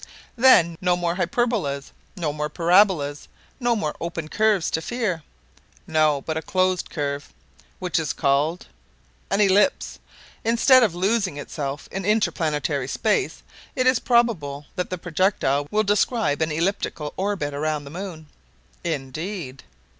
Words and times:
"Then, 0.35 0.79
no 0.81 0.97
more 0.97 1.13
hyperbolas, 1.13 1.91
no 2.15 2.33
more 2.33 2.49
parabolas, 2.49 3.27
no 3.59 3.75
more 3.75 3.95
open 4.01 4.29
curves 4.29 4.71
to 4.71 4.81
fear?" 4.81 5.21
"No, 5.85 6.21
but 6.23 6.37
a 6.37 6.41
closed 6.41 6.89
curve." 6.89 7.31
"Which 7.77 7.99
is 7.99 8.11
called—" 8.11 8.65
"An 9.29 9.41
ellipse. 9.41 9.99
Instead 10.43 10.81
of 10.81 10.95
losing 10.95 11.37
itself 11.37 11.87
in 11.91 12.03
interplanetary 12.03 12.87
space, 12.87 13.43
it 13.75 13.85
is 13.85 13.99
probable 13.99 14.65
that 14.75 14.89
the 14.89 14.97
projectile 14.97 15.67
will 15.69 15.83
describe 15.83 16.41
an 16.41 16.51
elliptical 16.51 17.13
orbit 17.15 17.53
around 17.53 17.83
the 17.83 17.91
moon." 17.91 18.25
"Indeed!" 18.83 19.61